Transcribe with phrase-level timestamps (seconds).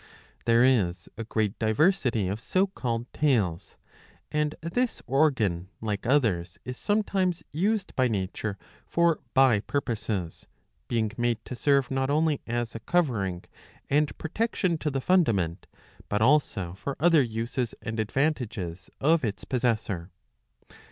[0.45, 3.77] There is a great diversity of so called tails;
[4.31, 10.47] and this organ like others*^ is sometimes used by nature for bye purposes,
[10.87, 13.43] being made to serve not only as a covering
[13.91, 15.67] and protection to the fundament,
[16.09, 20.09] but also for other uses and advantages of its possessor.